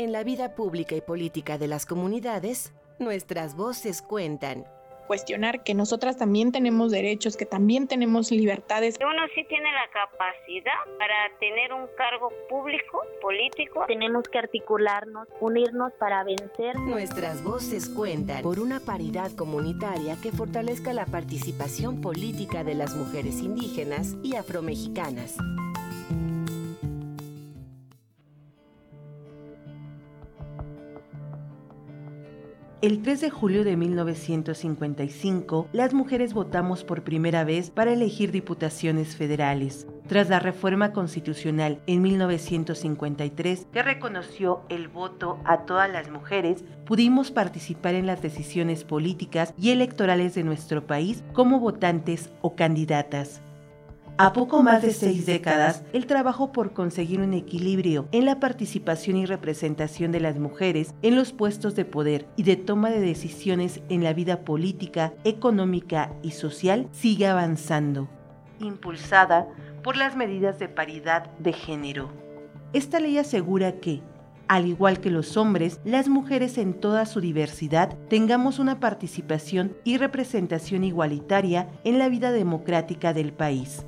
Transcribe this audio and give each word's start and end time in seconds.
En 0.00 0.12
la 0.12 0.24
vida 0.24 0.54
pública 0.54 0.94
y 0.94 1.02
política 1.02 1.58
de 1.58 1.68
las 1.68 1.84
comunidades, 1.84 2.72
nuestras 2.98 3.54
voces 3.54 4.00
cuentan 4.00 4.64
cuestionar 5.06 5.62
que 5.62 5.74
nosotras 5.74 6.16
también 6.16 6.52
tenemos 6.52 6.90
derechos, 6.90 7.36
que 7.36 7.44
también 7.44 7.86
tenemos 7.86 8.30
libertades. 8.30 8.96
Uno 8.98 9.26
sí 9.34 9.44
tiene 9.44 9.70
la 9.70 9.90
capacidad 9.92 10.96
para 10.98 11.38
tener 11.38 11.74
un 11.74 11.86
cargo 11.98 12.32
público, 12.48 13.02
político. 13.20 13.84
Tenemos 13.88 14.24
que 14.30 14.38
articularnos, 14.38 15.28
unirnos 15.38 15.92
para 15.98 16.24
vencer. 16.24 16.76
Nuestras 16.78 17.44
voces 17.44 17.90
cuentan 17.90 18.42
por 18.42 18.58
una 18.58 18.80
paridad 18.80 19.30
comunitaria 19.32 20.16
que 20.22 20.32
fortalezca 20.32 20.94
la 20.94 21.04
participación 21.04 22.00
política 22.00 22.64
de 22.64 22.74
las 22.74 22.94
mujeres 22.94 23.42
indígenas 23.42 24.16
y 24.22 24.36
afromexicanas. 24.36 25.36
El 32.82 33.02
3 33.02 33.20
de 33.20 33.28
julio 33.28 33.62
de 33.62 33.76
1955, 33.76 35.68
las 35.70 35.92
mujeres 35.92 36.32
votamos 36.32 36.82
por 36.82 37.04
primera 37.04 37.44
vez 37.44 37.68
para 37.68 37.92
elegir 37.92 38.32
diputaciones 38.32 39.16
federales. 39.16 39.86
Tras 40.08 40.30
la 40.30 40.38
reforma 40.38 40.94
constitucional 40.94 41.82
en 41.86 42.00
1953, 42.00 43.66
que 43.70 43.82
reconoció 43.82 44.62
el 44.70 44.88
voto 44.88 45.38
a 45.44 45.66
todas 45.66 45.92
las 45.92 46.10
mujeres, 46.10 46.64
pudimos 46.86 47.30
participar 47.30 47.94
en 47.96 48.06
las 48.06 48.22
decisiones 48.22 48.84
políticas 48.84 49.52
y 49.58 49.72
electorales 49.72 50.34
de 50.34 50.44
nuestro 50.44 50.86
país 50.86 51.22
como 51.34 51.60
votantes 51.60 52.30
o 52.40 52.56
candidatas. 52.56 53.42
A 54.22 54.34
poco 54.34 54.62
más 54.62 54.82
de 54.82 54.92
seis 54.92 55.24
décadas, 55.24 55.82
el 55.94 56.04
trabajo 56.04 56.52
por 56.52 56.74
conseguir 56.74 57.20
un 57.22 57.32
equilibrio 57.32 58.06
en 58.12 58.26
la 58.26 58.38
participación 58.38 59.16
y 59.16 59.24
representación 59.24 60.12
de 60.12 60.20
las 60.20 60.38
mujeres 60.38 60.94
en 61.00 61.16
los 61.16 61.32
puestos 61.32 61.74
de 61.74 61.86
poder 61.86 62.26
y 62.36 62.42
de 62.42 62.56
toma 62.56 62.90
de 62.90 63.00
decisiones 63.00 63.80
en 63.88 64.04
la 64.04 64.12
vida 64.12 64.44
política, 64.44 65.14
económica 65.24 66.12
y 66.22 66.32
social 66.32 66.86
sigue 66.92 67.28
avanzando, 67.28 68.10
impulsada 68.58 69.48
por 69.82 69.96
las 69.96 70.16
medidas 70.16 70.58
de 70.58 70.68
paridad 70.68 71.30
de 71.38 71.54
género. 71.54 72.10
Esta 72.74 73.00
ley 73.00 73.16
asegura 73.16 73.80
que, 73.80 74.02
al 74.48 74.66
igual 74.66 75.00
que 75.00 75.10
los 75.10 75.38
hombres, 75.38 75.80
las 75.86 76.10
mujeres 76.10 76.58
en 76.58 76.74
toda 76.74 77.06
su 77.06 77.22
diversidad 77.22 77.96
tengamos 78.10 78.58
una 78.58 78.80
participación 78.80 79.74
y 79.82 79.96
representación 79.96 80.84
igualitaria 80.84 81.70
en 81.84 81.98
la 81.98 82.10
vida 82.10 82.32
democrática 82.32 83.14
del 83.14 83.32
país. 83.32 83.86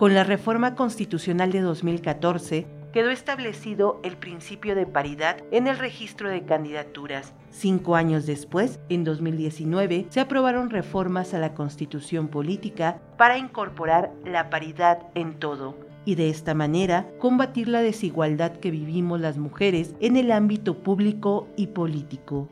Con 0.00 0.14
la 0.14 0.24
reforma 0.24 0.76
constitucional 0.76 1.52
de 1.52 1.60
2014, 1.60 2.66
quedó 2.90 3.10
establecido 3.10 4.00
el 4.02 4.16
principio 4.16 4.74
de 4.74 4.86
paridad 4.86 5.36
en 5.50 5.66
el 5.66 5.76
registro 5.76 6.30
de 6.30 6.42
candidaturas. 6.46 7.34
Cinco 7.50 7.96
años 7.96 8.24
después, 8.24 8.80
en 8.88 9.04
2019, 9.04 10.06
se 10.08 10.20
aprobaron 10.20 10.70
reformas 10.70 11.34
a 11.34 11.38
la 11.38 11.52
constitución 11.52 12.28
política 12.28 12.98
para 13.18 13.36
incorporar 13.36 14.10
la 14.24 14.48
paridad 14.48 15.02
en 15.14 15.34
todo 15.34 15.76
y 16.06 16.14
de 16.14 16.30
esta 16.30 16.54
manera 16.54 17.06
combatir 17.18 17.68
la 17.68 17.82
desigualdad 17.82 18.52
que 18.52 18.70
vivimos 18.70 19.20
las 19.20 19.36
mujeres 19.36 19.94
en 20.00 20.16
el 20.16 20.32
ámbito 20.32 20.78
público 20.78 21.46
y 21.58 21.66
político. 21.66 22.48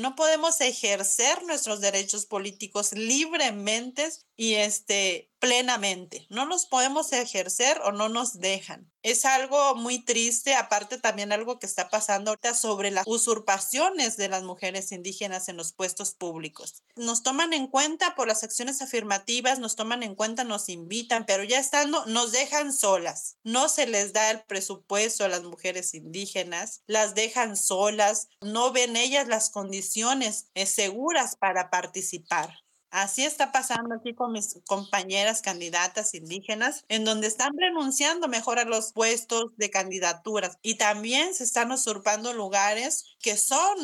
No 0.00 0.16
podemos 0.16 0.60
ejercer 0.60 1.42
nuestros 1.44 1.80
derechos 1.80 2.26
políticos 2.26 2.92
libremente 2.92 4.08
y 4.36 4.54
este 4.54 5.29
plenamente. 5.40 6.26
No 6.28 6.46
los 6.46 6.66
podemos 6.66 7.12
ejercer 7.12 7.80
o 7.84 7.92
no 7.92 8.08
nos 8.08 8.38
dejan. 8.38 8.90
Es 9.02 9.24
algo 9.24 9.74
muy 9.74 10.04
triste, 10.04 10.54
aparte 10.54 10.98
también 10.98 11.32
algo 11.32 11.58
que 11.58 11.66
está 11.66 11.88
pasando 11.88 12.36
sobre 12.54 12.90
las 12.90 13.06
usurpaciones 13.06 14.18
de 14.18 14.28
las 14.28 14.42
mujeres 14.42 14.92
indígenas 14.92 15.48
en 15.48 15.56
los 15.56 15.72
puestos 15.72 16.12
públicos. 16.12 16.84
Nos 16.96 17.22
toman 17.22 17.54
en 17.54 17.66
cuenta 17.66 18.14
por 18.14 18.28
las 18.28 18.44
acciones 18.44 18.82
afirmativas, 18.82 19.58
nos 19.58 19.74
toman 19.74 20.02
en 20.02 20.14
cuenta, 20.14 20.44
nos 20.44 20.68
invitan, 20.68 21.24
pero 21.24 21.42
ya 21.42 21.58
estando, 21.58 22.04
nos 22.06 22.30
dejan 22.30 22.74
solas. 22.74 23.38
No 23.42 23.70
se 23.70 23.86
les 23.86 24.12
da 24.12 24.30
el 24.30 24.42
presupuesto 24.42 25.24
a 25.24 25.28
las 25.28 25.42
mujeres 25.42 25.94
indígenas, 25.94 26.82
las 26.86 27.14
dejan 27.14 27.56
solas, 27.56 28.28
no 28.42 28.70
ven 28.72 28.96
ellas 28.96 29.26
las 29.28 29.48
condiciones 29.48 30.48
eh, 30.54 30.66
seguras 30.66 31.36
para 31.36 31.70
participar. 31.70 32.58
Así 32.90 33.24
está 33.24 33.52
pasando 33.52 33.94
aquí 33.94 34.14
con 34.14 34.32
mis 34.32 34.60
compañeras 34.66 35.42
candidatas 35.42 36.12
indígenas, 36.12 36.84
en 36.88 37.04
donde 37.04 37.28
están 37.28 37.52
renunciando 37.56 38.26
mejor 38.26 38.58
a 38.58 38.64
los 38.64 38.92
puestos 38.92 39.56
de 39.56 39.70
candidaturas 39.70 40.58
y 40.60 40.74
también 40.74 41.32
se 41.32 41.44
están 41.44 41.70
usurpando 41.70 42.32
lugares 42.32 43.16
que 43.22 43.36
son 43.36 43.78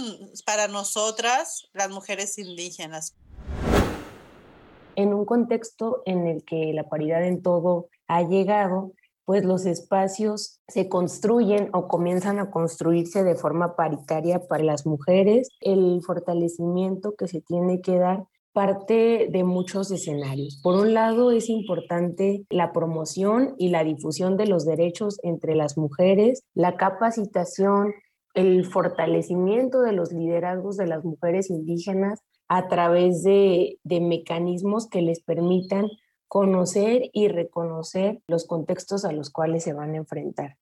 para 0.44 0.66
nosotras 0.66 1.68
las 1.72 1.88
mujeres 1.88 2.36
indígenas. 2.36 3.14
En 4.96 5.14
un 5.14 5.24
contexto 5.24 6.02
en 6.04 6.26
el 6.26 6.44
que 6.44 6.72
la 6.72 6.88
paridad 6.88 7.24
en 7.24 7.42
todo 7.42 7.88
ha 8.08 8.22
llegado, 8.22 8.92
pues 9.24 9.44
los 9.44 9.66
espacios 9.66 10.60
se 10.66 10.88
construyen 10.88 11.70
o 11.72 11.86
comienzan 11.86 12.40
a 12.40 12.50
construirse 12.50 13.22
de 13.22 13.36
forma 13.36 13.76
paritaria 13.76 14.48
para 14.48 14.64
las 14.64 14.84
mujeres, 14.84 15.48
el 15.60 16.02
fortalecimiento 16.04 17.14
que 17.14 17.28
se 17.28 17.40
tiene 17.40 17.80
que 17.80 17.98
dar 17.98 18.26
parte 18.56 19.28
de 19.30 19.44
muchos 19.44 19.90
escenarios. 19.90 20.58
Por 20.62 20.76
un 20.76 20.94
lado, 20.94 21.30
es 21.30 21.50
importante 21.50 22.46
la 22.48 22.72
promoción 22.72 23.54
y 23.58 23.68
la 23.68 23.84
difusión 23.84 24.38
de 24.38 24.46
los 24.46 24.64
derechos 24.64 25.18
entre 25.22 25.54
las 25.54 25.76
mujeres, 25.76 26.42
la 26.54 26.78
capacitación, 26.78 27.92
el 28.32 28.64
fortalecimiento 28.64 29.82
de 29.82 29.92
los 29.92 30.10
liderazgos 30.10 30.78
de 30.78 30.86
las 30.86 31.04
mujeres 31.04 31.50
indígenas 31.50 32.20
a 32.48 32.66
través 32.68 33.22
de, 33.22 33.78
de 33.84 34.00
mecanismos 34.00 34.88
que 34.88 35.02
les 35.02 35.20
permitan 35.20 35.90
conocer 36.26 37.10
y 37.12 37.28
reconocer 37.28 38.22
los 38.26 38.46
contextos 38.46 39.04
a 39.04 39.12
los 39.12 39.28
cuales 39.28 39.64
se 39.64 39.74
van 39.74 39.92
a 39.92 39.98
enfrentar. 39.98 40.56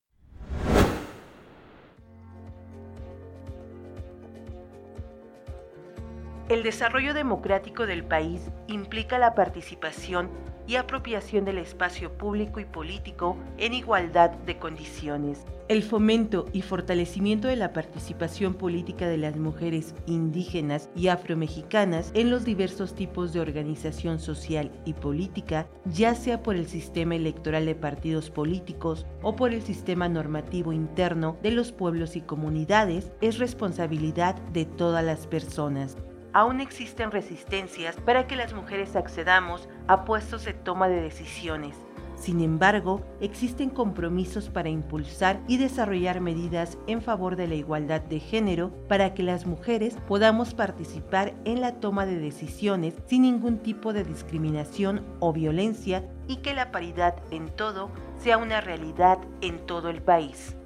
El 6.50 6.62
desarrollo 6.62 7.15
democrático 7.15 7.87
del 7.87 8.05
país 8.05 8.50
implica 8.66 9.19
la 9.19 9.34
participación 9.34 10.28
y 10.66 10.77
apropiación 10.77 11.47
del 11.47 11.56
espacio 11.56 12.12
público 12.19 12.60
y 12.60 12.66
político 12.66 13.38
en 13.56 13.72
igualdad 13.72 14.31
de 14.31 14.59
condiciones. 14.59 15.47
El 15.69 15.82
fomento 15.82 16.44
y 16.53 16.60
fortalecimiento 16.60 17.49
de 17.49 17.56
la 17.56 17.72
participación 17.72 18.53
política 18.53 19.09
de 19.09 19.16
las 19.16 19.37
mujeres 19.37 19.94
indígenas 20.05 20.91
y 20.94 21.09
afromexicanas 21.09 22.10
en 22.12 22.28
los 22.28 22.44
diversos 22.44 22.94
tipos 22.94 23.32
de 23.32 23.41
organización 23.41 24.19
social 24.19 24.71
y 24.84 24.93
política, 24.93 25.66
ya 25.87 26.15
sea 26.15 26.43
por 26.43 26.56
el 26.56 26.66
sistema 26.66 27.15
electoral 27.15 27.65
de 27.65 27.75
partidos 27.75 28.28
políticos 28.28 29.06
o 29.22 29.34
por 29.34 29.55
el 29.55 29.62
sistema 29.62 30.11
normativo 30.11 30.75
interno 30.75 31.38
de 31.43 31.53
los 31.53 31.72
pueblos 31.72 32.16
y 32.16 32.21
comunidades, 32.21 33.12
es 33.22 33.38
responsabilidad 33.38 34.34
de 34.53 34.66
todas 34.66 35.03
las 35.03 35.26
personas 35.26 35.97
aún 36.34 36.61
existen 36.61 37.11
resistencias 37.11 37.97
para 37.97 38.27
que 38.27 38.37
las 38.37 38.53
mujeres 38.53 38.97
accedamos 38.97 39.69
a 39.89 40.05
puestos 40.05 40.45
de 40.45 40.53
toma 40.53 40.89
de 40.89 41.00
decisiones. 41.00 41.77
Sin 42.17 42.41
embargo, 42.41 43.03
existen 43.21 43.71
compromisos 43.71 44.49
para 44.49 44.69
impulsar 44.69 45.41
y 45.49 45.56
desarrollar 45.56 46.21
medidas 46.21 46.78
en 46.87 47.03
favor 47.03 47.37
de 47.37 47.49
la 47.49 47.55
igualdad 47.55 48.00
de 48.00 48.21
género 48.21 48.71
para 48.89 49.15
que 49.15 49.23
las 49.23 49.47
mujeres 49.47 49.97
podamos 50.06 50.55
participar 50.55 51.34
en 51.44 51.61
la 51.61 51.81
toma 51.81 52.06
de 52.06 52.19
decisiones 52.19 52.94
sin 53.06 53.23
ningún 53.23 53.58
tipo 53.58 53.93
de 53.93 54.05
discriminación 54.05 55.05
o 55.20 55.32
violencia 55.32 56.08
y 56.29 56.37
que 56.37 56.55
la 56.55 56.70
paridad 56.70 57.17
en 57.31 57.49
todo 57.50 57.91
sea 58.19 58.38
una 58.38 58.61
realidad 58.61 59.19
en 59.41 59.58
todo 59.67 59.91
el 59.91 60.00
país. 60.00 60.56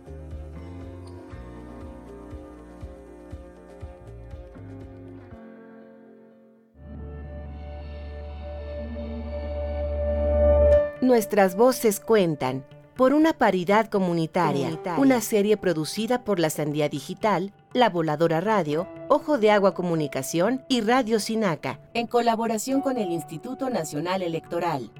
Nuestras 11.00 11.54
voces 11.54 12.00
cuentan 12.00 12.64
por 12.96 13.12
una 13.12 13.32
paridad 13.32 13.86
comunitaria, 13.86 14.80
una 14.96 15.20
serie 15.20 15.56
producida 15.56 16.24
por 16.24 16.40
la 16.40 16.50
Sandía 16.50 16.88
Digital, 16.88 17.52
La 17.72 17.88
Voladora 17.88 18.40
Radio, 18.40 18.88
Ojo 19.08 19.38
de 19.38 19.52
Agua 19.52 19.74
Comunicación 19.74 20.64
y 20.68 20.80
Radio 20.80 21.20
Sinaca, 21.20 21.78
en 21.94 22.08
colaboración 22.08 22.80
con 22.80 22.98
el 22.98 23.12
Instituto 23.12 23.70
Nacional 23.70 24.22
Electoral. 24.22 24.90